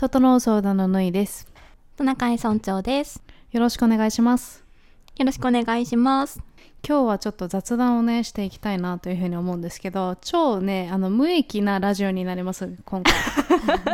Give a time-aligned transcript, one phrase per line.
[0.00, 1.48] 整う相談のぬいです。
[1.96, 3.20] トナカイ村長です。
[3.50, 4.64] よろしくお願いします。
[5.16, 6.40] よろしくお願いします。
[6.86, 13.12] 今日はちょっと雑談をね、していきたいなというふうに思うんですけど、超ね、あの、無益なラジオになります、今回。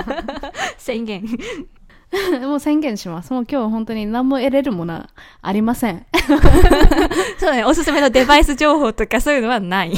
[0.76, 1.24] 宣言。
[2.42, 3.32] もう宣言します。
[3.32, 5.08] もう今日は本当に何も得れるものは
[5.40, 6.04] ありません。
[7.40, 9.92] そうだね、おすすめのデバイス情報とかそういうのはない。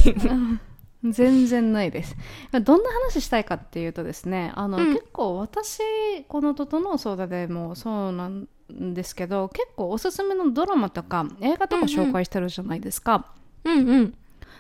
[1.05, 2.17] 全然ないです。
[2.53, 5.81] どんな話したいかっていうとですね、あの、うん結構私、
[6.29, 13.27] この整う相談でもそうなんですけど、結構おすすめのドラマとか映画とか紹介してるじゃないですか。
[13.65, 14.15] うんうん。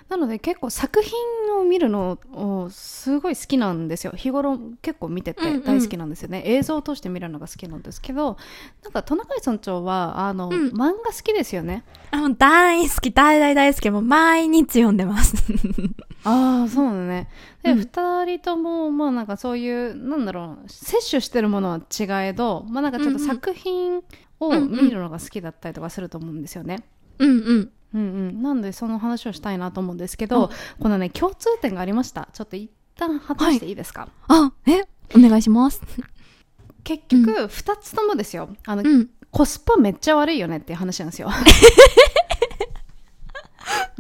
[0.09, 1.13] なので結構作品
[1.59, 4.13] を見るのをすごい好きなんですよ。
[4.17, 5.63] 日頃結構見ててうんうん。
[5.65, 8.37] 大好きなんですよね、映像を通して見るのが好きなんですけど
[8.85, 10.69] なんかトナカイ村長はあの、うん。
[10.69, 11.85] 漫画好きですよね。
[12.13, 13.91] あもう大好き、大大大好き。
[13.91, 15.35] もう毎日読んでます。
[16.25, 17.29] ああそうだね。
[17.63, 17.79] で、うん。
[17.81, 23.27] 2人ともまあなんかそういうなんだろう摂取してるものは違えどまあなんかちょっとうんうん。
[23.27, 24.03] 作品
[24.41, 24.71] をうんうん。
[24.85, 26.85] 見るのが好きだったりとかすると思うんですよね、
[27.19, 27.37] うんうん。
[27.37, 30.51] うんうん、なんでその話をしたいなと思うんですけど、うん
[30.83, 34.83] このね共通点がありましたちょっと一旦話していいですか、あ、え？
[35.17, 35.81] お願いします。
[36.85, 39.09] 結局2つともですよあの、うん。
[39.31, 41.29] コスパめっちゃ悪いよねっていう話なんですよ。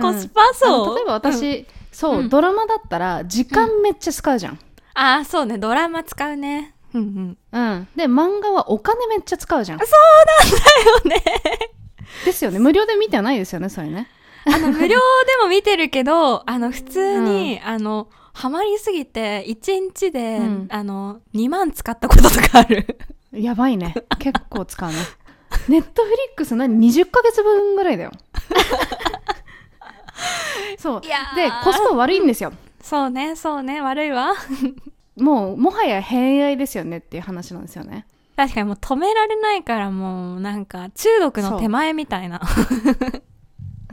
[0.00, 0.86] コスパあそう？
[0.88, 4.58] の例えば私、そう、うんドラマだったら時間めっちゃ使うじゃん。
[4.94, 6.74] あ、そうね、ドラマ使うね。
[6.94, 7.60] うんうん。
[7.60, 7.88] うん。
[7.96, 9.78] で、漫画はお金めっちゃ使うじゃん。
[9.78, 9.90] だよ
[11.04, 11.22] ね。
[12.24, 12.58] ですよね。
[12.58, 14.08] 無料で見てはないですよね、それね。
[14.46, 14.96] あの、 無料で
[15.42, 22.98] も見てるけど、あの、普通に、あの、ハマりすぎて、1日で、うんあの、2万使ったこととかある。
[23.32, 23.94] やばいね。
[24.18, 24.96] 結構使うね。
[25.68, 28.12] ネットフリックス何 ?20 ヶ月分ぐらいだよ。
[30.78, 31.00] そう。
[31.00, 31.08] で、
[31.64, 32.52] コスパ悪いんですよ。
[32.80, 34.34] そうね、そうね、悪いわ。
[35.16, 38.06] もう、もはや偏愛ですよねっていう話なんですよね。
[38.36, 42.40] 確かにもう止められないからもうなんか中毒の手前みたいな。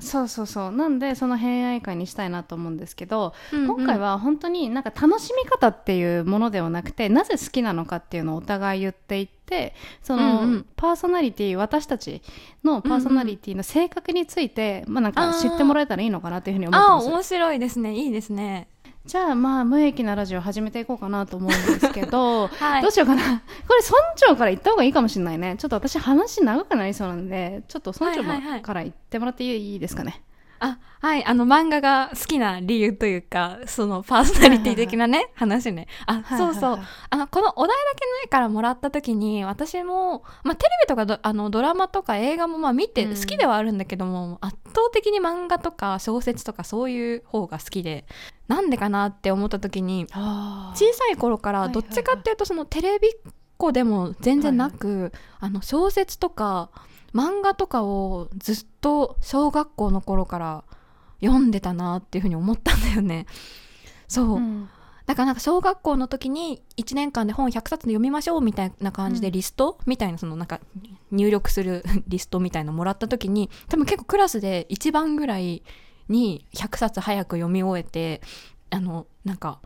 [0.04, 12.22] そうそうそうなんでその偏愛会にしたいなと思うんですけど、うんうん今回は本当になんか楽しみ方っていうものではなくてなぜ好きなのかっていうのをお互い言っていってその、うんうんパーソナリティ私たち
[12.62, 17.96] のパーソナリティの性格について、まあなんか知ってもらえたらいいのかなというふうに思ってああ、ます面白いですね。
[17.96, 18.68] いいですね。
[19.06, 22.82] じゃあまあ無益なラジオ始めていこうかなと思うんですけど、 はい。
[22.82, 23.22] どうしようかな。
[23.68, 25.56] これ村長から言った方がいいかもしれないね。
[25.58, 28.24] ちょっと私話長くなりそうなんでちょっと村長
[28.62, 30.22] から言ってもらっていいですかね、
[30.64, 35.88] あ、はい、あの漫画が好きな理由というか、そのパーソナリティ的なね、話ね。
[36.06, 36.80] あ、はいそうそう。
[37.10, 43.16] あの、このお題だけないからもらった時に、私も、まあテレビとかドあのドラマとか映画もまあ見てうん。
[43.16, 48.06] 好きではあるんだけども、圧倒的に漫画とか小説とかそういう方が好きで、
[48.48, 53.12] なんでかなって思った時に、小さい頃からどっちかっていうとそのテレビっ
[53.58, 56.70] 子でも全然なく、あの小説とか
[57.14, 60.64] 漫画とかをずっと小学校の頃から
[61.22, 63.26] 読んでたなっていうふうに思ったんだよね。
[64.08, 64.70] そう、うん。
[65.06, 70.62] だからなんか小学校の時に1年間で本100冊読みましょうみたいな感じでリスト、みたいなそのなんか
[71.12, 75.64] 入力するリストみたいなのもらった時に多分結構クラスで一番ぐらい
[76.08, 78.22] に100冊早く読み終えて
[78.70, 79.60] あのなんか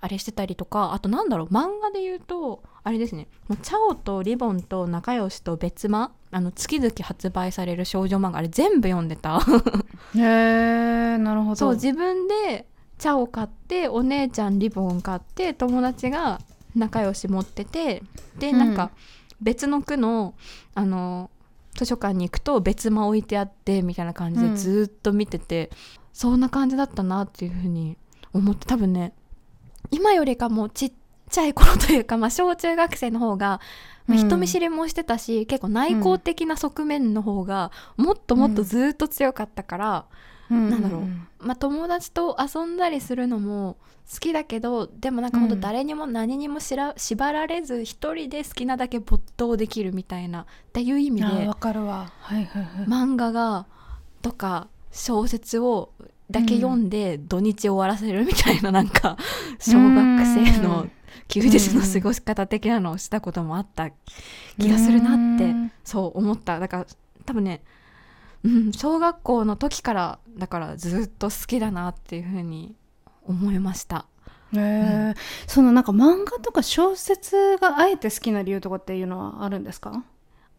[0.00, 3.28] あれしてたりとかあとなんだろう漫画で言うとあれですね。
[3.48, 9.40] もうチャオとリボンと仲良しと別間あの月々発売される少女漫画あれ全部読んでた。
[10.16, 11.56] へえなるほど。
[11.56, 12.66] そう自分で
[12.98, 16.40] 茶を買ってお姉ちゃんリボン買って友達が
[16.74, 18.02] 仲良し持ってて
[18.38, 18.58] でうん。
[18.58, 18.90] なんか
[19.40, 20.34] 別の区の
[20.74, 21.30] あの
[21.74, 24.50] 図書館に行くと別間置いてあってみたいな感じうん。
[24.54, 25.70] でずーっと見てて、
[26.12, 27.96] そんな感じだったなっていうふうに
[28.32, 29.12] 思って多分ね
[29.90, 30.92] 今よりかもちっ
[31.30, 33.60] ちゃい頃というか、まあ、小中学生の方が、
[34.08, 34.26] まあうん。
[34.26, 40.04] 人見知りもしてたし、結構内向的な側面の方がもっともっとずーっと強かったから、
[40.50, 40.70] うん。
[40.70, 41.46] なんだろう。
[41.46, 43.76] まあ、友達と遊んだりするのも
[44.12, 45.48] 好きだけどでもなんかほん。
[45.48, 52.10] とうん誰にも何にもしら縛られず一人で好きなだけ没頭できるみたいなっていう意味であわかるわ。
[52.20, 53.66] はいはいはい、漫画が
[54.22, 55.92] とか小説を
[56.30, 59.16] だけ読んで土日終わらせるみたいななんか
[59.58, 60.86] 小学生の
[61.26, 63.90] 休日の過ごし方的なのをしたこともあった
[64.58, 65.72] 気がするなってうん。
[65.84, 66.58] そう思った。
[66.60, 66.86] だから
[67.24, 67.62] 多分ね、
[68.44, 72.74] うん、小学校の時からだからずっと好きだなっていうふうに
[73.24, 74.06] 思いました。
[74.54, 75.14] へえ
[75.46, 80.04] そのなんか漫画とか小説があえて好きな理由とかっていうのはあるんですか？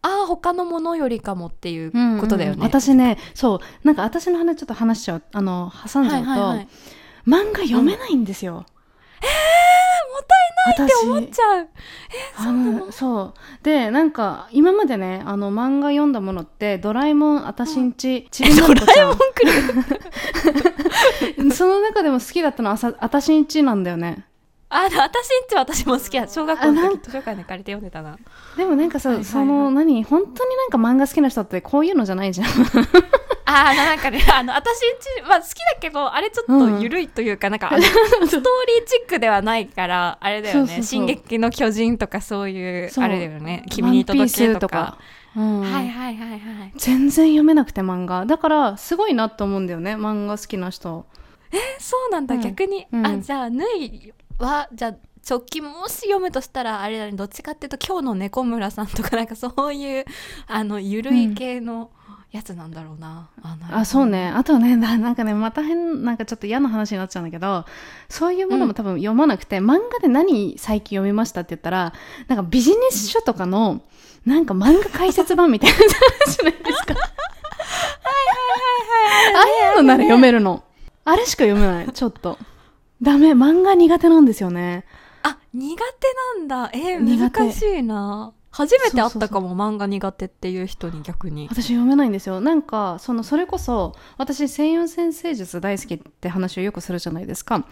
[0.02, 3.60] ああ他のものよりかもっていうことだよね、うんうん私ねそう。
[3.84, 6.68] なんか私の話ちょっと話しちゃうあの挟んじゃうと、はいはいはい
[7.28, 8.80] 漫画読めないんですよ、もったな
[10.70, 11.68] いって思っちゃう
[12.38, 13.40] あのそう。
[13.64, 19.18] でなんか今までねあの漫画読んだものって「ドラえもんあたしんち」ちびまる子ちゃん。
[21.52, 24.26] その中でも好きだったのはあたしんちなんだよね。
[24.72, 25.00] あ私ん
[25.50, 26.28] ち私も好きや。
[26.28, 28.18] 小学校の時図書館で借りて読んでたな。
[28.56, 29.32] でもなんかさ、はいはいはい。
[29.32, 30.04] その何？
[30.04, 32.48] 本当になんか漫画好きな人ってこういうのじゃないじゃん
[33.50, 38.42] あーなんかねあの私んちは好きだけどあれちょっと緩いというか、なんかあのストーリー
[38.86, 40.84] チックではないからあれだよね。
[40.84, 44.98] 進撃の巨人」とかそういうあれだよね「君に届け」とか。
[45.36, 45.62] うん。
[45.62, 48.26] はいはいはいはい全然読めなくて漫画。
[48.26, 51.06] だからすごいなと思うんだよね漫画好きな人。
[51.80, 52.42] そうなんだ、うん。
[52.42, 53.06] 逆に、うん。
[53.06, 54.96] あじゃあぬいはじゃあ
[55.28, 57.12] 直近もし読むとしたらあれだね。
[57.12, 60.06] どっちかっていうと今日の猫村さんとかなんかそういう
[60.48, 61.92] あのゆるい系の
[62.32, 64.28] やつなんだろうな、ああそうね。
[64.28, 67.66] あとねななんかねまた変なんかちょっと嫌な話になっちゃうんだけど
[68.08, 71.94] そういうものも多分読まなくて、漫画で何最近読みましたって言ったら
[72.28, 73.82] なんかビジネス書とかの
[74.26, 76.94] なんか漫画解説版みたいなじゃないですか。
[79.36, 80.64] ああいうのなら読めるの。
[81.06, 81.92] あれしか読めない。
[81.92, 82.38] ちょっと。
[83.02, 83.32] ダメ。
[83.32, 84.86] 漫画苦手なんですよね。
[85.24, 85.84] あ苦手
[86.40, 86.70] なんだ。
[86.74, 91.48] えー、難しいな初めて会ったかも漫画苦手っていう人に逆に。
[91.50, 92.42] 私読めないんですよ。
[92.42, 97.66] なんかそのそれこそ私西洋先生術大好きって話をよくするじゃないですか。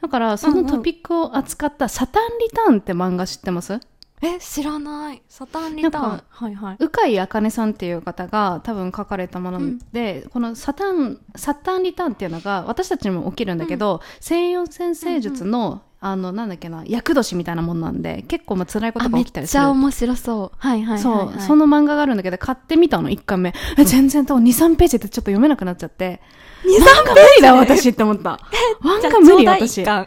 [0.00, 3.78] だからそのトピックを扱った「サタンリターン」って漫画知ってます？
[4.24, 5.22] え知らない。
[5.28, 6.22] サタンリターン。
[6.28, 6.76] はいはい。
[6.78, 9.60] 鵜飼茜さんっていう方が多分書かれたもの
[9.92, 19.62] で、このサタンサタンリターンっていうのが私たちにも起きるんだけど、西洋先生術の、あのなんだっけな厄年みたいなもんなんで結構まあ辛いことが起きたりする。
[19.62, 20.58] ちゃ面白そう。
[20.58, 23.54] はいはいはい、そう、はい、その漫画があるんだけど買ってみたの1巻目。
[23.78, 26.20] え全然と23ページでちょっと読めなくなっちゃって。
[26.64, 28.40] 23漫画無理だ私って思った。
[28.82, 29.86] 漫画無理私。
[29.86, 30.04] あ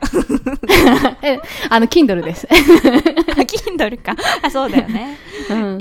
[1.24, 1.40] え
[1.70, 4.16] あの Kindle です、 Kindle か。
[4.42, 5.18] あそうだよね。
[5.50, 5.80] うん。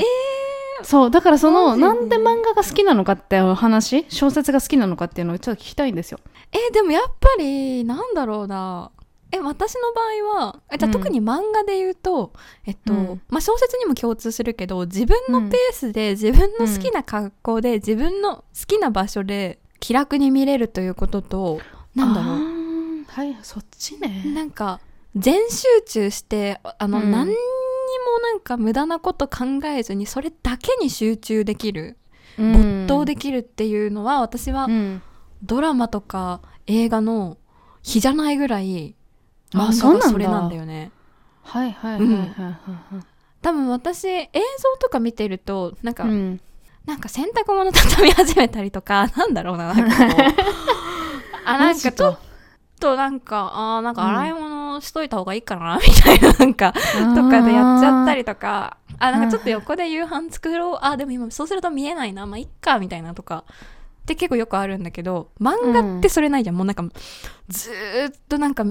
[0.85, 6.21] そうだからそのなんで漫画が好きなのかって話小説が好きなのかっていうのをちょっと聞きたいんですよ。
[6.53, 8.91] えでもやっぱりなんだろうな
[9.35, 10.93] え私の場合はえじゃあうん。
[10.93, 12.33] 特に漫画で言うと、
[12.67, 13.23] えっと、うん。
[13.29, 21.61] まあ、小説にも共通するけど自分のペースで自分の好きな格好で、自分の好きな場所で気楽に見れるということと
[21.95, 23.05] なんだろう。
[23.07, 24.23] はいそっちね。
[24.35, 24.81] なんか
[25.17, 27.11] 全集中してあの、うん。
[27.11, 27.37] 何にも
[28.23, 31.97] なんか無駄なこと考えずにそれだけに集中できる、
[32.37, 35.03] 没頭できるっていうのは私はうん。
[35.43, 37.37] ドラマとか映画の
[37.83, 38.95] 比じゃないぐらい
[39.55, 40.91] あ漫そうそれなんだよね。
[41.43, 43.05] はいはいはいはいはい
[43.43, 46.41] 多分私映像とか見てるとなんか、はいうん。
[46.87, 50.25] なんか洗濯物畳み始めたりとか なんだろうななんかこう。
[51.47, 52.19] あなんかちょっ
[52.81, 56.81] となんかあーなんか洗い物しといた方がいいかな、 みたいななんかと
[57.31, 58.77] かでやっちゃったりとか。
[58.99, 60.79] あなんかちょっと横で夕飯作ろう。
[60.81, 62.27] あでも今そうすると見えないな。
[62.27, 63.45] まあいっかみたいなとか。
[64.03, 66.85] って結構よくあるんだけど漫画ってそれないじゃん、もうなんか
[67.49, 68.67] ずーっとなんか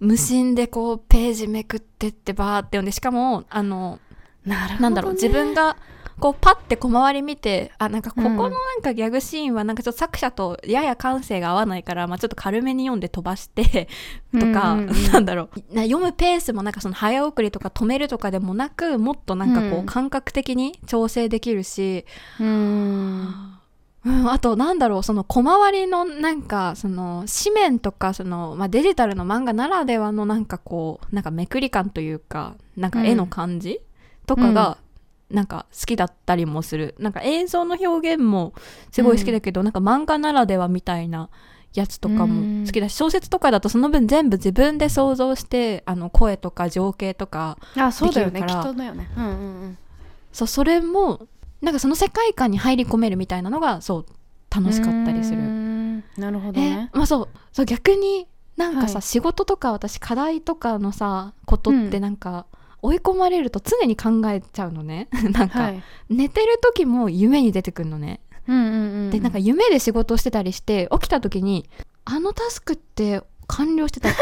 [0.00, 3.98] 無心でこうページめくってってバーって読んでしかもあの
[4.44, 4.80] なるほどね。
[4.80, 5.76] なんだろう自分が
[6.18, 8.52] こうパッて小回り見てあなんかここのうん。
[8.52, 13.88] なんかギャグシーンはなんかちょっと作者とやや感性が合わないから、まあ、ちょっと軽めに読んで飛ばして
[14.32, 15.12] とか、うんうんうん。
[15.12, 15.74] なんだろう。
[15.74, 19.86] な読むペースもなんかその早送りとか止めるとかでもなくもっとなんかこううん。
[19.86, 22.04] 感覚的に調整できるし、
[22.38, 23.59] うん
[24.04, 33.80] うん、あとなんだろうその小回りのなんかその紙面とかその、まあ、デジタルの漫画ならではのなんかこうなんかめくり感というかなんか絵の感じ
[34.26, 34.78] とかが
[35.30, 36.94] なんか好きだったりもする。
[36.98, 38.52] なんか映像の表現も
[38.90, 41.30] すごい好きだけど、なんか漫画ならではみたいな
[41.72, 48.60] やつとかも好きだし、小説とかだとその分全部自分で想像してあの声とか情景とかあそうだよねきできるから。
[48.60, 49.08] っとだよね。
[49.16, 49.34] うんうんう
[49.66, 49.78] ん。
[50.32, 51.26] そうそれも
[51.60, 54.06] なんかその世界観に入り込めるみたいなのがそう
[54.54, 55.38] 楽しかったりする。
[55.38, 56.04] ん。
[56.16, 57.28] なるほどえねまあそう。
[57.52, 58.26] そう逆に
[58.56, 59.02] なんかさ、はい。
[59.02, 62.02] 仕事とか私課題とかのさことってうん。
[62.02, 62.46] なんか、
[62.82, 65.08] 追い込まれると常に考えちゃうのね。
[65.32, 65.82] なんか、はい。
[66.08, 71.68] 寝てる時も夢に出てくるのね、うんうんうんでなんか夢で仕事をしてたりして起きた時に
[72.04, 74.08] あのタスクって完了してた。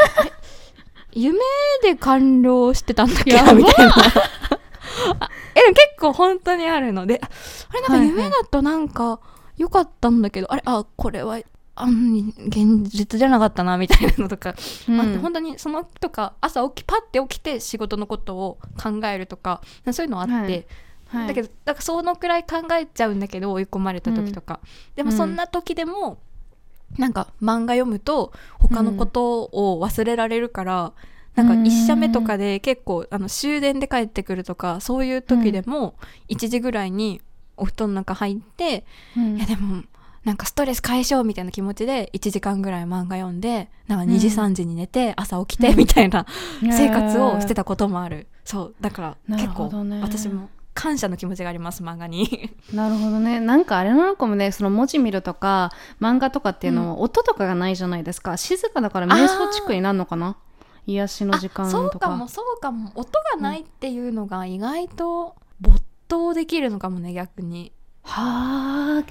[1.11, 1.39] 夢
[1.81, 3.47] で完了してたんだっけやば。
[3.47, 3.93] なみたいな。
[3.95, 4.48] あ
[5.55, 7.29] え結構本当にあるのであ
[7.69, 9.19] あれなんかはいはい夢だとなんか
[9.57, 11.39] 良かったんだけど、あれあこれは
[11.75, 14.55] あん現実じゃなかったなみたいなのとか、
[14.87, 14.99] うん。
[14.99, 20.65] あって本当にそのとか朝起きパッて起きて仕事のことを考えるとかそういうのあって、はい。
[21.09, 21.27] はい。
[21.27, 24.59] だけどだからそのくらい考えちゃうんだけど追い込まれた時とか、
[24.95, 26.19] でもそんな時でも、
[26.97, 30.93] なんか漫画読むと他のことを忘れられるから、
[31.35, 35.95] なんか1社目とかで結構あの終電で帰ってくるとかそういう時でも
[36.27, 37.21] 1時ぐらいに
[37.55, 39.37] お布団の中入って、うん。
[39.37, 39.83] いやでも
[40.25, 46.25] なんかストレス解消みたいな気持ちで1時間ぐらい漫画読んでなんか2時うん3時に寝て朝起きてみたいな
[46.61, 48.27] 生活をしてたたこともある。
[48.43, 49.69] そうだから結構
[50.01, 52.51] 私も感謝の気持ちがあります漫画に。
[52.73, 53.39] なるほどね。
[53.39, 60.37] なんかあれなのかもねその文字見るとか漫画とかっていうのは音とかがないじゃないですか、静かだから瞑想チックになるのかな？
[60.87, 61.89] 癒しの時間あとか。
[61.91, 62.91] そうかもそうかも。
[62.95, 67.71] 音がないっていうのが意外と没頭できるのかもね逆に。
[68.03, 69.03] は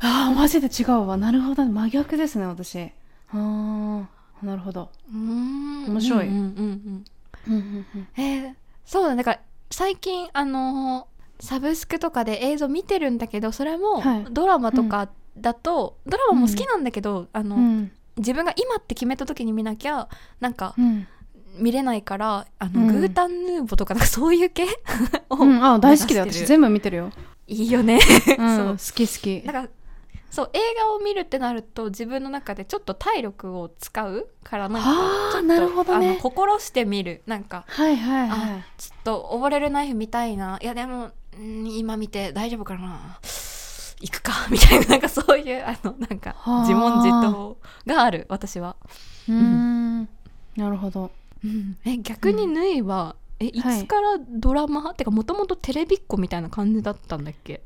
[0.00, 0.32] あ。
[0.36, 1.16] マジで違うわ。
[1.16, 2.90] なるほど真逆ですね私。
[3.32, 3.36] あ。
[3.36, 4.04] ー
[4.42, 5.84] なるほど、うーん。
[5.86, 6.28] 面白い。
[6.28, 7.04] うんうんうん
[7.48, 7.52] うん。
[7.54, 8.54] うんうんえー
[8.84, 9.16] そうだね。
[9.16, 14.26] だから最近あのーサブスクとかで映像見てるんだけどそれもはい。
[14.30, 20.08] ドラマとかだと、ドラマも好きなんだけど、あの、うん自分が今って決めた時に見なきゃ
[20.40, 21.06] なんかうん。
[21.58, 22.86] 見れないからあの、うん。
[23.00, 24.66] グータンヌーボーとかなんかそういう系？
[25.30, 26.26] を、うん、あ大好きだよ。
[26.30, 27.10] 私全部見てるよ、
[27.46, 27.98] いいよね。
[28.38, 28.66] うん、 そう。
[28.72, 29.46] 好き好き。
[29.46, 29.68] だから
[30.30, 37.22] そう映画を見るってなると自分の中でちょっと体力を使うからなんかはあちょっとなるほどあのね心してみる。
[37.26, 38.50] なんかはいはいはい。
[38.58, 40.58] あちょっと溺れるナイフ見たいな。
[40.60, 43.18] いやでもうん今見て大丈夫かな
[44.00, 46.60] 行くか みたいななんかそういうあのなんかはあ。
[46.60, 48.76] 自問自答がある私は、
[49.28, 50.02] うーん。
[50.56, 51.10] なるほど。
[51.44, 53.78] うん、え逆にぬいは、えいはい。
[53.80, 57.62] つからドラマ、てかもともとテレビっ子みたいな感じだったんだっけ？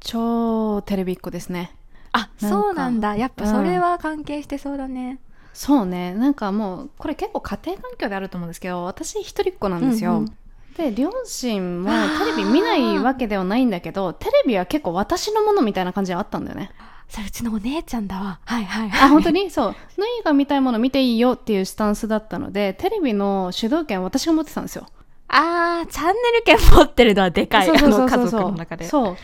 [0.00, 1.74] 超テレビっ子ですね。
[2.12, 3.16] あそうなんだ。
[3.16, 5.18] やっぱそれは関係してそうだね、
[5.52, 6.14] そうね。
[6.14, 10.34] なんかもうこれ結構家庭環境であると思うんですけど私一人っ子なんですよ、うんうん
[10.78, 16.70] で両親もテレビ見ないわけではないんだけどテレビは結構私のものみたいな感じはあったんだよね。
[17.08, 18.38] それうちのお姉ちゃんだわ。
[18.44, 18.90] はいはい。
[18.90, 19.50] はいあ本当に？
[19.50, 19.74] そう。
[19.98, 24.86] ヌイが見たいもの見ていいよっていうスタンスだったのでテレビの主導権は私が持ってたんですよ。
[25.28, 27.66] あーチャンネル権持ってるのはでかい。
[27.66, 28.20] そうそうそうあのそう。
[28.24, 28.84] 家族の中で。
[28.86, 29.16] そう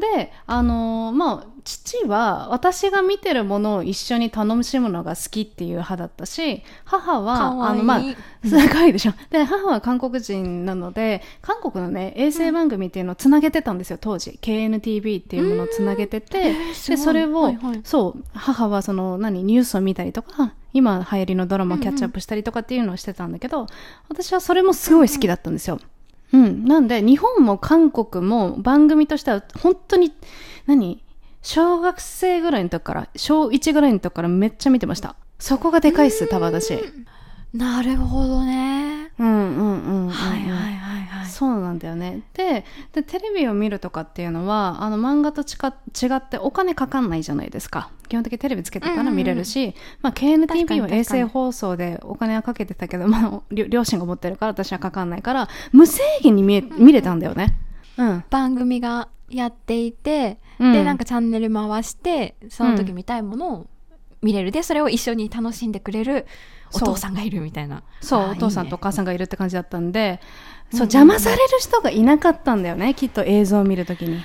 [0.00, 8.00] であのーまあ父は私が見てるものを一緒に楽しむのが好きっていう派だったし母はあのまあ
[8.42, 9.12] すごいでしょ。
[9.30, 14.38] で母は韓国人なので韓国のね衛星番組っていうのをつなげてたんですよ当時。
[14.40, 16.54] KNTV っていうものをつなげてて
[16.88, 17.80] でそれを、はいはい。
[17.84, 23.66] そう母はその何ニュースを見たりとか今流行りのドラマをキャッチアップしたりとかっていうのをしてたんだけど、
[24.08, 25.74] 私はそれもすごい好きだったんですよ。
[25.74, 25.82] うん。
[26.32, 30.12] なんで、日本も韓国も番組としては本当に、
[30.66, 31.02] 何？
[31.42, 35.16] 小学生ぐらいの時から、小1ぐらいの時からめっちゃ見てました。
[35.38, 36.78] そこがでかいっす、多分私。
[37.54, 39.10] なるほどね。
[39.18, 40.74] うんうんうんうん、はいはい
[41.30, 42.22] そうなんだよね。
[42.34, 47.90] でで、テレビを見るとかっていうのは、あの漫画とちか違ってお金かかんないじゃないですか。
[48.08, 57.56] 基本的にテレビつけてたら見れるし、まあ確か KNTV には衛星放送でお金はかけてたけど、まあ両両親が持ってるから私はかかんないから、無制限に見え見れたんだよね。
[57.96, 58.24] うん。
[58.30, 63.66] 番組がやっていて、うんでなんかチャンネル回してその時見たいものを
[64.22, 66.26] 見れる、でそれを一緒に楽しんでくれる
[66.72, 66.94] おそう。
[66.94, 67.82] 父さんがいるみたいな。
[68.00, 70.20] そう、お父さんとお母さんがいるって感じだったんで、
[70.70, 74.22] そう、うんうん邪魔される人がいなかったんだよね、きっと映像を見るときに。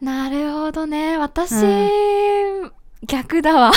[0.00, 1.18] なるほどね。
[1.18, 1.66] 私、う
[3.06, 3.72] 逆だわ。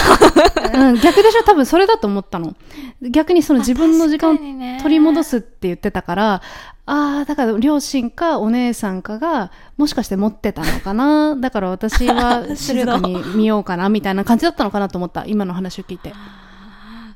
[0.74, 1.44] うん、逆でしょ？
[1.44, 2.56] 多分それだと思ったの。
[3.02, 4.38] 逆にその自分の時間を
[4.82, 6.42] 取り戻すって言ってたから、
[6.86, 11.38] ああ、だから両親かお姉さんかが、もしかして持ってたのかな？
[11.38, 15.26] だから私は 静かに見ようかなみたいな感じだったのかなと思った。
[15.26, 16.14] 今の話を聞いて。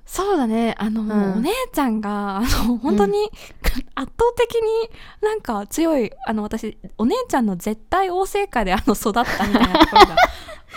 [0.06, 0.74] そうだね。
[0.78, 1.34] あの、ん。
[1.34, 3.30] お姉ちゃんがあの本当に、
[3.94, 4.62] 圧倒的に
[5.22, 10.16] なんか強いあの私お姉ちゃんの絶対王政下であの育ったみたいなところが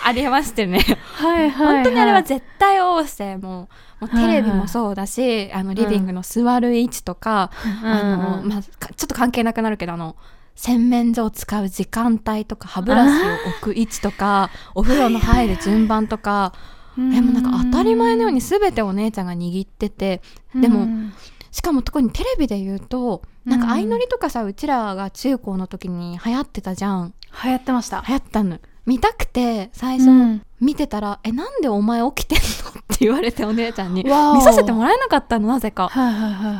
[0.03, 0.79] ありましてね。
[1.15, 3.69] はい本当にあれは絶対王政も
[3.99, 7.51] もうテレビもそうだし、あのリビングの座る位置とか、
[7.83, 10.15] あのまあ、かちょっと関係なくなるけどあの
[10.55, 16.53] 洗面所を使う時間帯とか歯ブラシを置く位置とかお風呂の入る順番とか、
[16.97, 20.21] えもうなんか当たり前のように全てお姉ちゃんが握ってて
[20.55, 21.13] でもうん
[21.51, 27.13] しかも特にテレビで言うとなんか相乗りとかさうちらが中高の時に流行ってたじゃん。
[27.43, 28.03] 流行ってました。
[28.07, 34.11] 流行ったの見たくて最初、うん見てたら「えなんでお前起きてんの?」って言われてお姉ちゃんに見
[34.43, 35.89] させてもらえなかったのなぜか。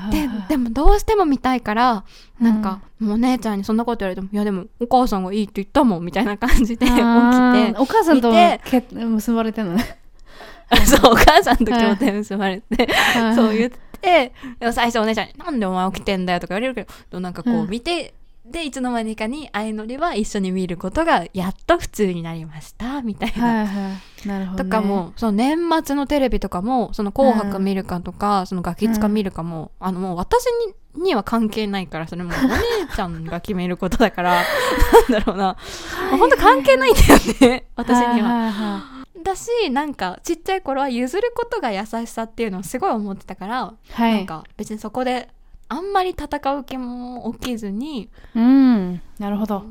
[0.09, 2.03] ででもどうしても見たいから
[2.39, 7.03] なんか、もうお姉ちゃんにそんなこと言われても「いやでもお母さんがいいって言ったもん」みたいな感じで起きて
[7.77, 9.99] お母さんとけ結ばれてるのね。
[10.83, 14.33] そうお母さんと協定結ばれて、はいそう言って
[14.71, 23.45] 最初お姉ちゃんに「なんでお前起きてんだよ」とか言われるけどなんかこううん見てでいつの間にかに相乗りは一緒に見ることがやっと普通になりましたみたいな。
[23.45, 23.89] はいは
[24.24, 24.27] い。
[24.27, 34.43] なるほど、ね、とかもその年末のテレビとかも「その紅白」見るかとか、そのガキツカ見るかも、あのもう私にには関係ないからそれもうお姉ちゃんが決めることだから
[35.10, 35.55] なんだろうな。
[36.17, 38.10] 本当関係ないんだよね私には。
[38.10, 38.91] はいはいは
[39.24, 44.15] だしなんかちっちゃい頃は譲ることが優しさっていうのをすごい思ってたから、いはい。
[44.15, 45.29] なんか別にそこで
[45.71, 49.01] あんまり戦う気も起きずにうん。
[49.19, 49.63] なるほど、っ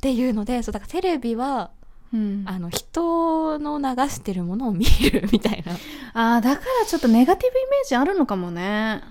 [0.00, 1.70] ていうのでそうだからテレビは
[2.12, 5.72] うん、あの人の流してるものを見るみたいな。
[6.14, 9.02] あーだからちょっとネガティブイメージあるのかもね。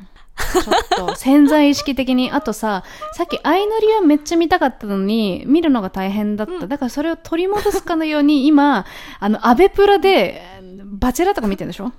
[0.53, 2.31] ちょっと 潜在意識的に。
[2.31, 6.67] あとささっき相乗りはめっちゃ見たかったのに見るのが大変だった、うん。
[6.67, 8.86] だからそれを取り戻すかのように今
[9.19, 10.41] あのアベプラで
[10.84, 11.91] バチェラとか見てるでしょ？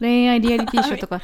[0.00, 1.20] 恋愛リアリティショーとか。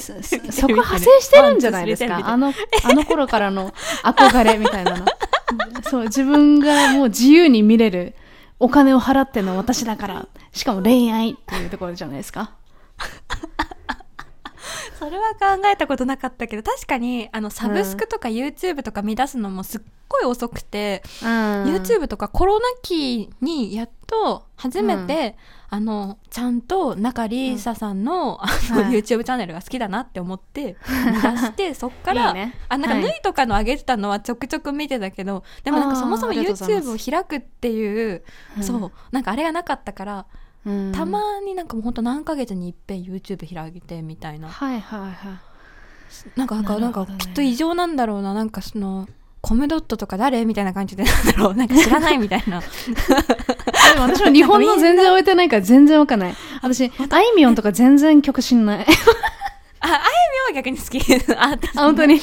[0.00, 2.20] そそそこ派生してるんじゃないですか？
[2.24, 2.52] あの
[2.84, 3.72] あの頃からの
[4.04, 4.96] 憧れみたいな。
[4.98, 5.06] の
[5.82, 8.14] そう自分がもう自由に見れる
[8.60, 10.28] お金を払ってんのは私だから。
[10.52, 12.52] しかも恋愛っていうところじゃないですか
[14.98, 21.28] それは考えたことなかったけど確かにあのサブスクとか YouTube とか見出すのもすっごい遅くて、うん。
[21.64, 25.36] YouTube とかコロナ期にやっと初めて、
[25.70, 28.92] あのちゃんと中里依紗さんの,、あのはい。
[28.92, 32.54] YouTube チャンネルが好きだなって思って 見出してそっからいいね。
[32.68, 33.04] あなんかはい。
[33.04, 38.24] 縫いとかの上げてたのはちょくちょく見てたけどでもなんかそもそも YouTube を開くっていう、
[38.56, 38.62] うん。
[38.64, 40.26] そうなんかあれがなかったから、
[40.66, 40.92] うん。
[40.92, 44.48] たまになんかもうほんと何ヶ月に一遍 YouTube 開いてみたいな。
[44.48, 45.12] はいはいはい。
[46.36, 47.14] なんかなんかね。
[47.18, 48.34] きっと異常なんだろうな。
[48.34, 49.08] なんかその
[49.40, 51.54] コムドットとか誰みたいな感じでなんだろう。
[51.54, 52.60] なんか知らないみたいな。
[53.94, 56.34] でも私も日本の全然置いてないから全然わかんない。
[56.62, 58.86] 私あいみょんとか全然曲知んない。
[59.80, 60.98] ああやみょんは逆に好き。
[61.36, 62.20] あ本当に？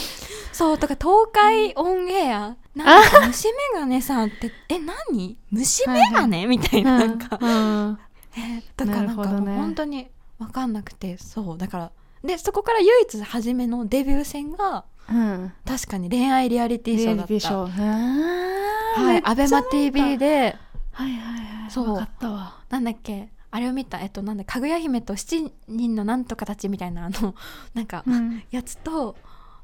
[0.51, 2.55] そうとか東海オンエア。
[2.75, 5.37] なんか虫眼鏡さんってえ何？
[5.51, 10.07] 虫眼鏡、みたいななんか、うんえー とかななんかもう本当に
[10.39, 11.91] 分かんなくてそうだから
[12.23, 15.53] でそこから唯一初めのデビュー戦がうん。
[15.65, 19.01] 確かに恋愛リアリティショーだった。
[19.01, 20.55] はい、アベマ TV で
[20.91, 21.71] はいはいはい。
[21.71, 21.93] そう。
[21.93, 22.63] わかったわ。
[22.69, 27.35] なんだっけあれを見たえっとなんだかぐや姫と七人のなんとかたちみたいなあの
[27.73, 28.43] なんか、うん。
[28.51, 29.15] やつと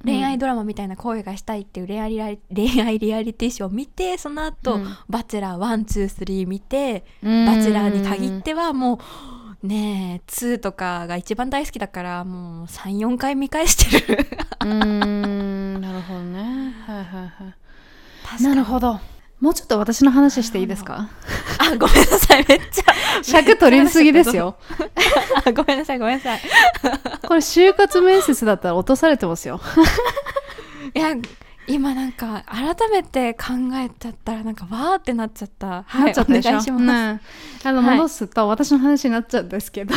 [0.03, 4.87] 恋愛ドラマみたいな恋がしたいっていう恋愛リアリ恋愛リアリティショーを見てその後、うん。
[5.09, 7.45] バチェラー123見て、うん。
[7.45, 8.99] バチェラーに限ってはも
[9.63, 14.27] うねえ2とかが一番大好きだからもう34回見返してる。
[14.61, 16.73] うーんなるほどね。
[16.85, 17.55] はいはいは
[18.39, 18.43] い。
[18.43, 18.99] なるほど
[19.41, 21.09] もうちょっと私の話していいですか？
[21.57, 22.83] あ ごめんなさいめっちゃ。
[23.23, 24.55] 尺取りすぎですよ。
[25.45, 26.39] あごめんなさいごめんなさい。
[27.27, 29.59] これ就活面接だったら落とされてますよ。
[30.93, 31.15] いや
[31.67, 35.83] 今なんか改めて考えちゃったらなんかわーってなっちゃった。
[35.87, 36.83] はなっちゃったでしょ、お願いします。
[36.83, 37.21] ね
[37.63, 37.97] あのはい。
[37.97, 39.95] 戻すと私の話になっちゃうんですけど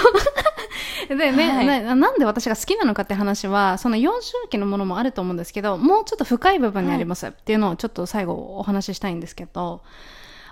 [1.09, 1.67] でね、はい。
[1.67, 7.27] ねなんで私が好きなのかって話はその幼少期のものもあると思うんですけどもうちょっと深い部分にあります。
[7.29, 9.83] っていうのをちょっと最後お話ししたいんですけど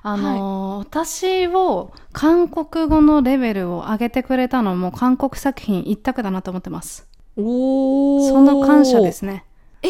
[0.02, 7.06] あのー私を韓国語のレベルを上げてくれたのも韓国作品一択だなと思ってます。
[7.36, 8.28] おー。
[8.28, 9.44] その感謝ですね。
[9.82, 9.88] え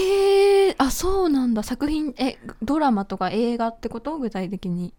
[0.71, 1.63] ー、あそうなんだ。
[1.63, 4.19] 作品えドラマとか映画ってこと？
[4.19, 4.95] 具体的に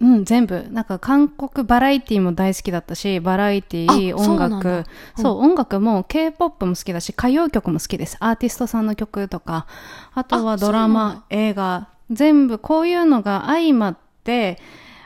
[0.00, 0.66] うん、全部。
[0.70, 4.84] なんか韓国バラエティも大好きだったし、バラエティ、あそう音楽。
[5.16, 8.16] そう、音楽も K-POP も好きだし、歌謡曲も好きです。
[8.20, 9.66] アーティストさんの曲とか、
[10.14, 14.58] あとはあドラマ、映画、全部こういうのが相まって、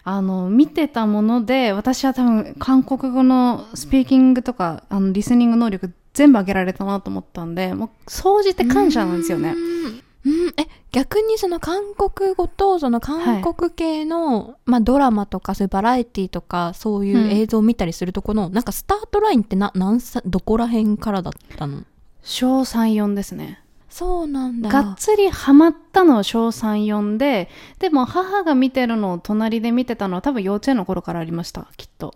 [0.05, 9.55] あの、見てたもので、私は多分韓国語のスピーキングとか、あの、リスニング能力全部上げられたなと思ったんで、もう、総じて感謝なんですよね
[10.25, 10.29] う。
[10.29, 21.83] んうんえ逆にその韓国語とその韓国系の、まあ、ドラマとかそういうバラエティとかそういう映像を見たりするとこの、なんかスタートラインってな何さどこら辺からだったの？
[22.23, 23.61] 小3、4ですね。
[23.91, 32.15] そうなんだがっつりハマったのは小3、4で、でも母が見てるのを隣で見てたのは多分幼稚園の頃からありました、きっと。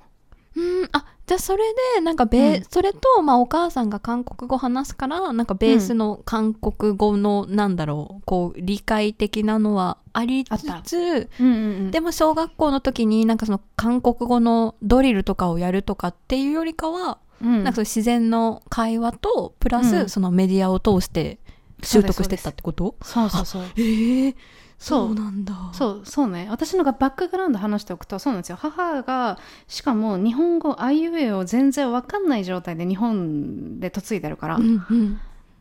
[0.56, 1.62] うんあじゃあそれ
[1.94, 2.64] でなんかベー、うん。
[2.70, 11.90] それと、まあ、お母さんが韓国語話すからなんかベースの韓国語の、なんだろうこう理解的なのはありつつうんうんうん。
[11.90, 19.84] でも小学校の時になんかその韓国語のドリルとかをやるとかっていうよりかは、うん、なんかそういう自然の会話とプラうん。
[19.84, 21.38] スそのメディアを通して
[21.82, 22.96] 習得してったってこと？
[23.02, 23.62] そうそうそう。
[23.76, 24.34] ええ
[24.78, 26.46] そうなんだそう、そうね。
[26.50, 28.56] 私のがバックグラウンド話しておくと、そうなんですよ。
[28.60, 34.56] 母が、しかも日本語、あいうえを全然わかんない状態で日本で嫁いでるから。
[34.56, 35.20] うんうん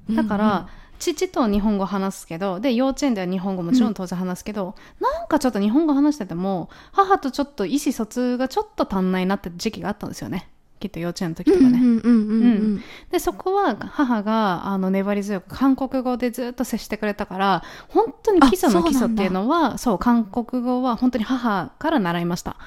[0.09, 0.67] だから、
[0.99, 10.49] 父と日本語話すけどで幼稚園では日本語もちろん当然話すけど、なんかちょっと日本語話してても母とちょっと意思疎通がちょっと足んないなって時期があったんですよね
[10.79, 22.57] きっと幼稚園の時とかね、でそこは母があの粘り強く韓国語でずっと接してくれたから本当に基礎の基礎っていうのはそう韓国語は本当に母から習いました。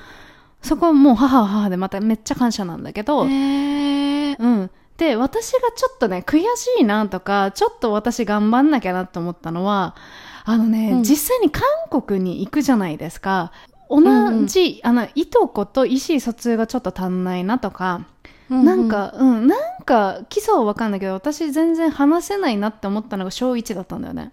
[0.62, 4.70] そこはもう母は母でまためっちゃ感謝なんだけど、うん。
[4.96, 9.96] で、私がちょっとね、悔しいなとか、ちょっと私頑張んなきゃなと思ったのは、
[10.44, 11.03] あのね、うん。
[11.03, 11.62] 実際に韓
[12.03, 13.53] 国に行くじゃないですか。
[13.90, 18.07] 同じ、あの、いとこと意思疎通がちょっと足んないなとか、
[18.48, 24.33] なんか、うん、なんか、基礎はわかんないけど、私全然話せないなって思ったのが小1だったんだよね。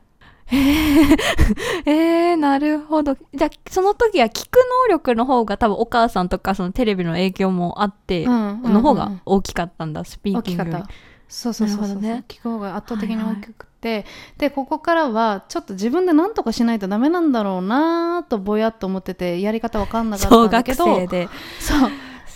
[1.86, 3.16] えー、なるほど。
[3.34, 10.88] じゃあ、その時は聞く能力の方が多分お母さんとかそのテレビの影響もあって、うんの方が大きかったんだ、スピー大きかっキングより。
[10.88, 10.90] た。
[11.28, 12.24] そうそうそうそう、ね。
[12.28, 14.06] 聞く方が圧倒的に大きくて、
[14.38, 21.30] でここからはちょっと自分で何とかしないとダメなんだろうなとぼやっと思っててやり方わかんなかった小学んだけど生で。
[21.60, 21.92] そう。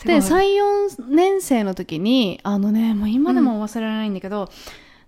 [0.05, 4.49] で34年生の時にあのねもう今でも忘れられないんだけど、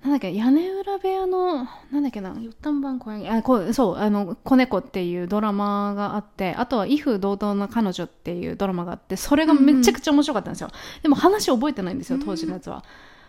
[0.03, 10.69] なんだっけ屋根裏部屋のなんだっけな「よったんばん公園」あこうそうあの「子猫」っていうドラマがあってあとは「威風堂々な彼女」っていうドラマがあってそれがめちゃくちゃ面白かったんですよ、
[11.01, 12.83] でも話覚えてないんですよ当時のやつは、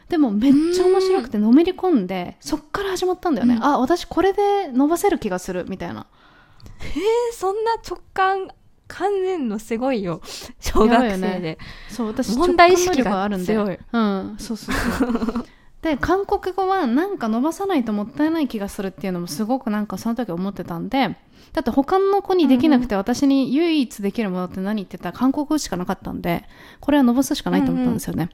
[0.09, 3.65] でもめっちゃ面白くてのめり込んでそっから始まったんだよね、うん。
[3.65, 6.07] あ私これで伸ばせる気がするみたいな。
[6.81, 8.49] えーそんな直感
[8.87, 10.21] 感じるのすごいよ。
[10.61, 11.41] 小学生で。
[11.41, 11.59] ね。
[11.89, 13.55] そう私問題意識があるんで。
[13.55, 15.47] うんそうそうそう。
[15.83, 21.17] で 韓国語はなんか伸ばさないともったいない気がするっていうのもすごくなんかその時思ってたんで
[21.55, 26.45] だって他の子にできなくて私に唯一できるものって何って言ったら韓国語しかなかったんで
[26.81, 28.29] これは伸ばすしかないと思ったんですよね、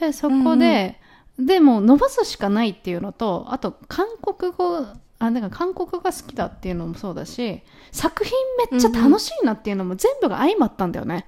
[0.00, 0.98] でそこで、
[1.38, 4.86] でも伸ばすしかないっていうのとあと韓国語
[5.18, 8.32] あなんか韓国語が好きだっていうのもそうだし作品
[8.70, 11.26] めっちゃ楽しいなっていうのも全部が相まったんだよね、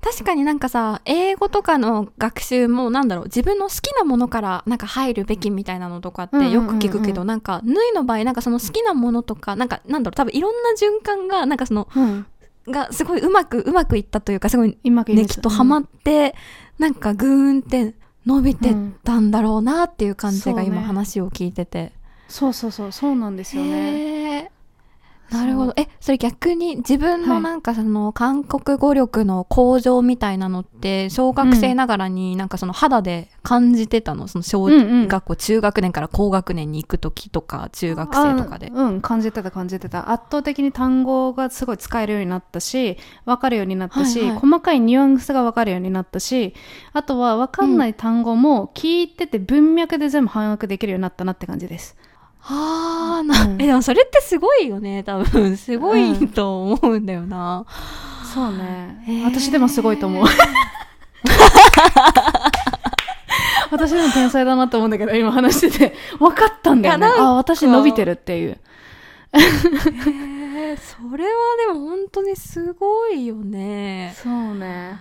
[0.00, 12.26] 確かになんかさ、英語とかの学習もなんだろう、自分の好きなものからなんか入るべきみたいなのとかってよく聞くけど、うんなんか、ヌイの場合なんかその好きなものとか、なんかなんだろう、多分いろんな循環が、なんかその、うん、
[12.68, 16.36] がすごいうまく、うまくいったというか、すごい今ね、きっとハマって、
[16.78, 21.97] なんかグーンって伸びてったんだろうなっていう感じが今話を聞いてて。
[22.28, 24.50] そうそうそうそうなんですよね。
[25.30, 25.74] なるほど。
[25.76, 34.26] え、それ逆に自分のなんかその韓国語力の向上みたいなのって、小学生ながらになんかその肌で感じてたの？
[34.26, 35.08] その小うんうん。
[35.08, 38.72] 学校、中学年から高学年に行く時とか、中学生とかで。
[38.74, 39.00] あうん。
[39.02, 40.10] 感じてた感じてた。
[40.10, 44.38] 圧倒的に単語がすごい使えるようになったし分かるようになったし、はいはい。
[44.38, 46.54] 細かいニュアンスが分かるようになったし
[46.94, 51.96] あとは分かんない単語も聞いてて文脈で全部把握できるようになったなって感じです
[52.42, 53.62] ああ、な、うん。
[53.62, 55.56] え、でもそれってすごいよね、多分。
[55.56, 57.66] すごいと思うんだよな。
[58.32, 59.24] そうね、へー。
[59.24, 60.26] 私でもすごいと思う。
[63.70, 65.94] 私でも天才だなと思うんだけど今話してて。
[66.18, 67.06] 分かったんだよね。
[67.06, 68.50] あ私伸びてるっていう。
[68.50, 68.58] へ
[70.72, 71.30] え、それは
[71.66, 74.14] でも本当にすごいよね。
[74.22, 74.98] そうね。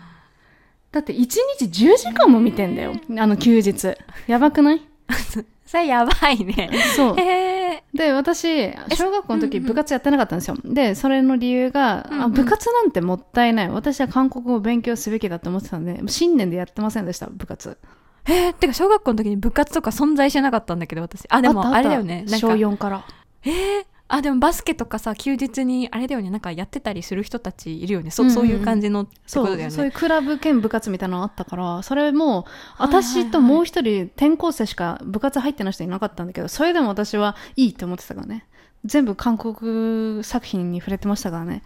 [0.91, 1.17] だって1
[1.59, 2.93] 日10時間も見てんだよ。
[3.17, 3.95] あの休日。
[4.27, 4.81] やばくない？
[5.67, 6.71] それやばいね。
[6.95, 7.15] そう。
[7.15, 9.69] で私小学校の時うんうん。
[9.69, 12.23] 部活やってなかったんですよ、でそれの理由が、うんうん。
[12.23, 13.69] あ部活なんてもったいない。
[13.69, 17.77] 私は韓国語を勉強すべきだって思ってたんで新年でやってませんでした部活。
[18.25, 21.25] えー、てか小学校の時に部活とか存在してなかったんだけど私。
[21.29, 22.25] あでもあれだよね。
[22.27, 23.05] 小か4から。
[23.43, 28.11] えー、あでもバスケとかさ休日にあれだよねなんかやってたりする人たちいるよね。
[28.11, 29.75] そ,、うんうんそういう感じのってそうことだよね。
[29.75, 32.45] そういうクラブ兼部活みたいなのあったからそれも
[32.77, 38.45] 私ともう一人転校生しか部活入ってない人いなかったんだけどそれでも私はいいって思ってたからね。
[38.85, 41.63] 全部韓国作品に触れてましたからね。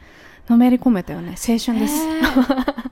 [0.50, 1.36] のめり込めたよね。
[1.38, 2.92] 青春です、えー。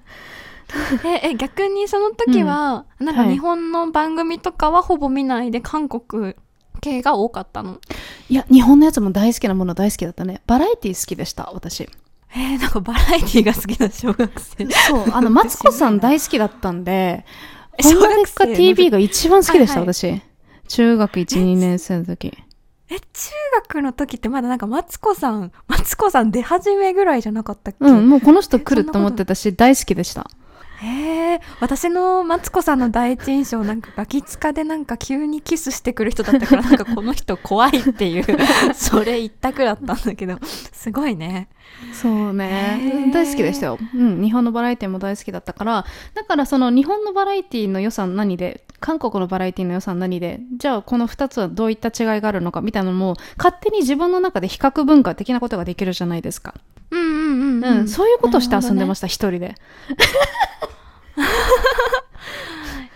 [1.04, 3.32] ええ逆にその時は、なんかはい。
[3.32, 6.36] 日本の番組とかはほぼ見ないで韓国
[6.82, 7.80] 系が多かったの。
[8.30, 10.42] いや日本のやつも大好きなもの大好きだったね。
[10.48, 11.90] バラエティ好きでした私。
[12.36, 14.68] えー、なんかバラエティが好きな小学生。
[14.70, 17.26] そうあのマツコさん大好きだったんで
[17.78, 19.94] えこんなでっか TV が一番好きでした、はいはい。
[19.94, 20.22] 私。
[20.68, 22.38] 中学12年生の時。
[22.92, 23.32] え中
[23.68, 30.28] 学の時ってまだなんかマツコさんマツコさん出始めぐらいじゃなかったっけ、うんもうこの人来ると思ってたし大好きでした
[30.82, 38.26] へえ私のマツコさんの第一印象なんかガキツカでなんか急にキスしてくる人だったからなんかこの人怖いっていう
[38.74, 41.50] それ一択だったんだけどすごいね。
[41.94, 56.56] そうへねー大好きでしたよ、うん、日本のバラエティも大好きだったからだからその日本のバラエティの良さ何で韓国のバラエティの良さ何でじゃあこの2つはどういった違いがあるのかみたいなのも勝手に自分の中で比較文化的なことができるじゃないですか、
[56.92, 57.88] うんうんうん、うん。
[57.88, 59.56] そういうことをして遊んでましした、一人で。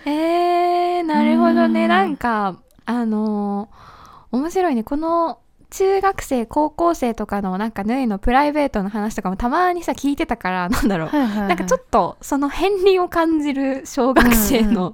[0.06, 1.88] えなるほどうんね。
[1.88, 3.93] なんかあのー
[4.34, 4.84] 面白いね。
[4.84, 5.38] この
[5.73, 11.07] 中学生高校生とかのなんかぬいのプライベートの話とかもたまにさ聞いてたから なんだろう。
[11.07, 11.47] はいはいはい。
[11.47, 14.93] なんかちょっとその片鱗を感じる小学生の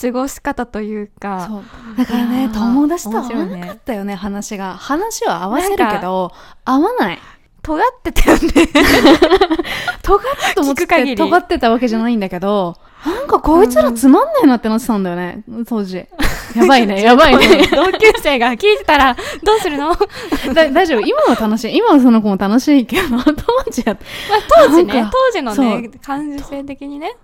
[0.00, 1.50] 過ごし方というか、
[1.98, 4.14] だからね友達と合わなかったよね。
[4.14, 6.30] 話が話は合わせるけど
[6.64, 7.18] 合わない。
[7.62, 8.42] 尖ってたよね。
[10.02, 16.06] 尖ったと思って尖ってたわけじゃないんだけどなんかこいつらつまんないなってなってたんだよね当時
[16.56, 17.66] やばいねやばいね。
[17.74, 19.94] 同級生が聞いてたらどうするの、
[20.54, 21.00] 大丈夫。
[21.00, 21.76] 今は楽しい。
[21.76, 23.96] 今はその子も楽しいけど当時は。
[24.48, 25.10] 当時ね。
[25.12, 27.16] 当時のそね感受性的にね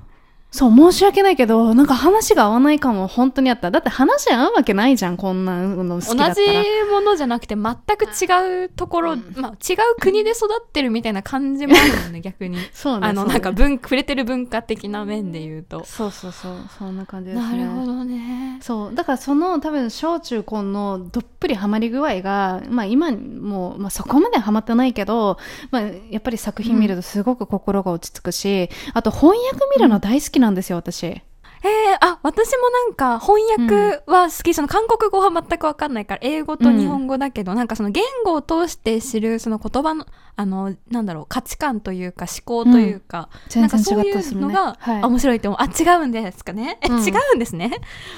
[0.52, 3.70] そう申し訳ないけどなんか話が合わない感も本当にあった。
[3.70, 6.62] だって話合うわけないじゃんこんなの好きだ同じったら。
[6.92, 12.58] ものじゃなくて全く違うところ、まあ、違う国で育ってるみたいな感じもあるよね 逆に。
[12.72, 17.64] そうねあのなんか文触れてる文化的な面で言うと、そうそうそうそんな感じですね。
[17.64, 18.58] なるほどね。
[18.60, 25.38] そうだからその多分小中高のどっぷりハマり具合が、まあ、今も、まあ、そこまでハマってないけど、
[25.70, 31.22] まあ、やっぱり作品見るとすごく心が落ち着くし、あと翻訳見るの大好きなんですよ私。
[31.64, 45.02] えー、あ私もなんか翻訳は好き、その韓国語は全く分かんないから英語と日本語だけど、なんかその言語を通して知るその言葉のあのなんだろう価値観というか思考というか、全然違なんかそういうのが、はい。
[45.02, 45.60] あ面白いって思う。
[45.60, 46.78] あ違うんですかね？
[46.82, 46.98] え、うん。
[47.06, 47.70] 違うんですね、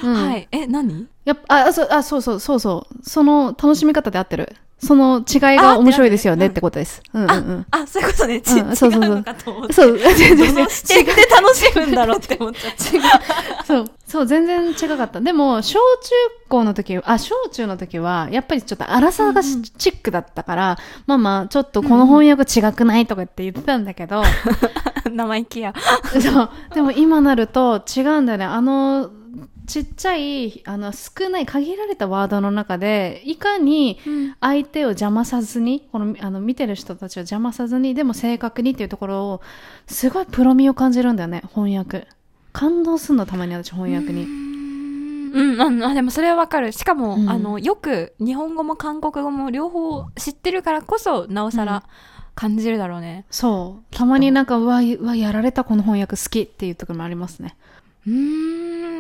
[0.03, 0.15] うん。
[0.15, 0.49] はい。
[0.51, 1.07] え何？
[1.27, 2.99] やっぱあそうあそうそうそうそう。
[3.03, 7.03] その楽しみ方で合ってるその違いが面白いですよねあってことです。
[7.13, 7.19] う。
[7.19, 7.67] んうんうん。
[7.71, 9.11] あそういうことね、ちうんそうそうそう。
[9.11, 9.73] 違うのかと思って。
[9.73, 13.65] そう全然全然どの視点で楽しむんだろうって思っちゃった。
[13.65, 15.21] そう、そう、全然違かった。
[15.21, 16.11] でも、小中
[16.49, 24.23] 高の時、あ、小中の時は、やっぱりちょっと荒さがチックだったから、まあまあ、ちょっとこの翻訳違くないとかって言ってたんだけど、
[25.11, 25.75] 生意気や。
[26.21, 28.45] そう、でも今なると違うんだよね。
[28.45, 29.11] あの、
[29.67, 33.99] ちっちゃい、あの、少ない限られたワードの中で、いかに
[34.41, 39.41] 相手を邪魔さずに、この、あの、見てる人たちを邪魔さずに、でも正確にっていうところを、
[39.87, 42.07] すごいプロミを感じるんだよね、翻訳。
[42.53, 44.25] 感動すんの、たまに私、翻訳に。
[44.25, 51.83] うん、うん、あでもそれはわかるしかも、うんあのよく日本語も韓国語も両方知ってるからこそなおさうんら
[52.37, 53.85] 感じるだろうねそう。
[53.97, 57.57] たまになんか、うわ、うわ、やられたこの翻訳好きっていうところもありますね。
[58.07, 58.11] う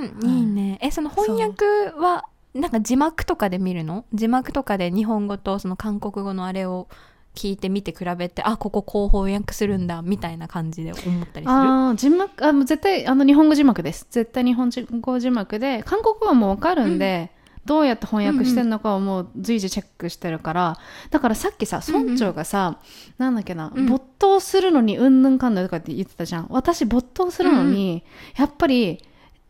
[0.04, 0.78] いいね。
[0.80, 1.64] えその翻訳
[1.98, 4.04] はなんか字幕とかで見るの？
[4.12, 6.88] 字幕とかで日本語とその韓国語のあれを
[7.34, 11.50] 聞いてみて比べてあこここう翻訳するんだみたいな感じで思ったりする？
[11.50, 14.06] ああ、字幕、あ、もう絶対、あの、日本語字幕です。
[14.08, 17.32] 絶対日本語字幕で、韓国語はもうわかるんで、
[17.64, 20.78] どうやって翻訳してるのかをもう随時チェックしてるから、
[21.10, 22.78] だからさっきさ、村長がさ、
[23.18, 23.86] なんだっけな、うん。
[23.86, 26.46] 没頭するのにうんぬんかんぬんとかって言ってたじゃん。
[26.50, 28.04] 私没頭するのに、
[28.36, 29.02] やっぱり、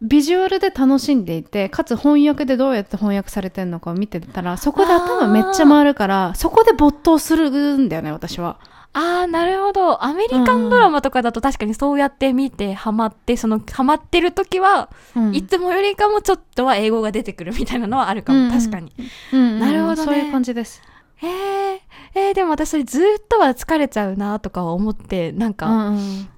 [0.07, 8.59] ビジュアルで楽しんでいて、かつ翻訳でどうやって翻訳されてるのかを見てたら、そこで頭めっちゃ回るから、そこで没頭するんだよね、私は。
[8.97, 10.05] ああなるほど。
[10.05, 15.35] アメリカンドラマとかだと確かにそうやって見てハマってそのハマってる時は、うん。
[15.35, 18.51] いつもよりかもちょっとは英語が出てくるみたいなのはあるかも、うん。
[18.53, 18.93] 確かに。
[19.33, 20.05] うんうんなるほどね。
[20.05, 20.81] そういう感じです。
[21.17, 21.81] へえ
[22.15, 26.29] えーでも私それずっとは疲れちゃうなとかは思ってなんうかんうん。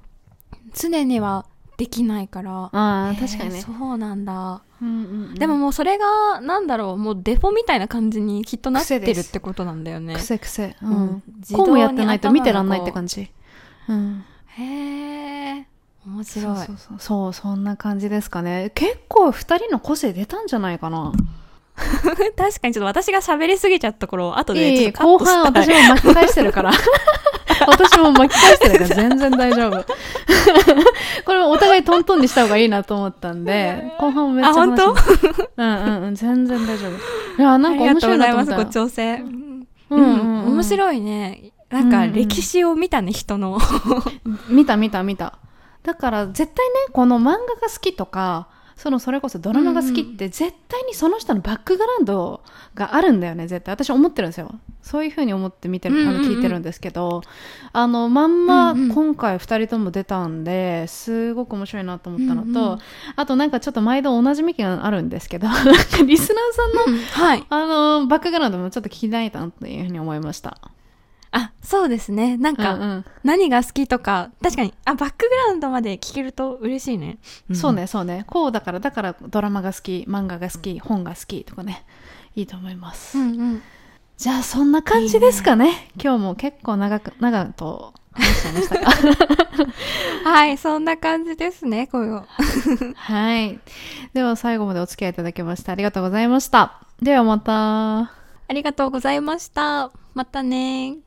[0.72, 1.44] 常には
[1.76, 3.60] できないから、あ確かにね。
[3.60, 10.76] そうなんだ、うんうんうんでももうそれがなんだろうもうデフォみたいな感じにきっとなってるってことなんだよね癖癖。
[10.82, 11.22] ううんん。
[11.38, 13.30] 自動にこうもやってないと見てらんないってじ感じ。
[13.88, 14.24] うん。
[14.46, 15.66] へえ
[16.06, 16.96] 面そ白いうそうそう。
[16.98, 18.70] そう、そんな感じですかね。
[18.74, 21.12] 結構二人の個性出たんじゃないかな。
[21.76, 26.72] 確かにちょっと私が喋りすぎちゃった頃後でちょっとカッ後トしたい半私も巻き返してるから。
[27.66, 29.84] 私も巻き返してるから全然大丈夫。
[31.24, 35.02] これお互いトントンにした方がいいなと思ったんで、後半もめっちゃ話あ本し
[35.56, 37.42] うんうんうん、全然大丈夫。
[37.42, 38.52] いや、なんか面白いなと思った。
[38.54, 39.14] ありがとうございますご調整。
[39.18, 39.66] うん。
[39.90, 40.46] うん。
[40.52, 41.52] 面白いね。
[41.70, 43.58] なんか歴史を見たね人の。
[44.48, 45.38] 見た見た見た。
[45.82, 47.38] だから絶対ね、この漫画が
[47.72, 52.42] 好きとか、そのそれこそドラマが好きって絶対にその人のバックグラウンド
[52.74, 53.72] があるんだよね絶対。
[53.72, 54.54] 私思ってるんですよ。
[54.82, 57.22] そういうふうに思って見てる、あの聞いてるんですけど。
[57.72, 62.78] あのまんま今回2人とも出たんですごく面白いなと思ったのと、うんうん、
[63.16, 65.46] あとなんかちょっと毎度同じ意見があるんですけど
[66.06, 70.58] リスナーさんの、はい、あのバックグラウンドもちょっと聞きたいなっていうふうに思いました
[71.36, 72.38] あ、そうですね。
[72.38, 77.18] なんか、うんうん、何が好きとか、確かに、あ、バックグラウンドまで聞けると嬉しいね。
[77.50, 78.24] うん、そうね、そうね。
[78.26, 81.84] こうだから、だからドラマが好き、漫画が好き、本が好きとかね、
[82.34, 83.18] いいと思います。
[83.18, 83.62] うんうん、
[84.16, 85.66] じゃあ、そんな感じですかね。
[85.66, 88.90] いいね今日も結構長く、長と話しちゃいましたか
[90.30, 92.26] はい、そんな感じですね、こう
[92.96, 93.60] はい。
[94.14, 96.80] では、最後までお付き合いいただきましてありがとうございました。
[97.02, 97.98] ではまた。
[97.98, 99.90] ありがとうございました。
[100.14, 101.05] またね